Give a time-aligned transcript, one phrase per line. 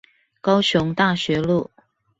[0.41, 1.69] 高雄大學路